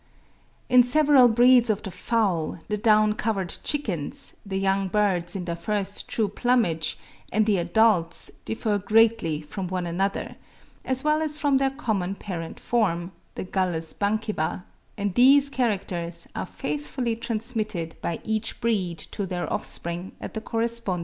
In 0.67 0.81
several 0.81 1.27
breeds 1.27 1.69
of 1.69 1.83
the 1.83 1.91
Fowl, 1.91 2.57
the 2.69 2.75
down 2.77 3.13
covered 3.13 3.53
chickens, 3.63 4.33
the 4.43 4.57
young 4.57 4.87
birds 4.87 5.35
in 5.35 5.45
their 5.45 5.55
first 5.55 6.07
true 6.07 6.27
plumage, 6.27 6.97
and 7.31 7.45
the 7.45 7.59
adults 7.59 8.31
differ 8.43 8.79
greatly 8.79 9.41
from 9.43 9.67
one 9.67 9.85
another, 9.85 10.37
as 10.83 11.03
well 11.03 11.21
as 11.21 11.37
from 11.37 11.57
their 11.57 11.69
common 11.69 12.15
parent 12.15 12.59
form, 12.59 13.11
the 13.35 13.43
Gallus 13.43 13.93
bankiva; 13.93 14.63
and 14.97 15.13
these 15.13 15.51
characters 15.51 16.27
are 16.35 16.47
faithfully 16.47 17.15
transmitted 17.15 17.95
by 18.01 18.19
each 18.23 18.59
breed 18.59 18.97
to 19.11 19.27
their 19.27 19.45
offspring 19.53 20.13
at 20.19 20.33
the 20.33 20.41
corresponding 20.41 20.83
periods 20.83 20.87
of 20.87 20.87
life. 20.87 20.99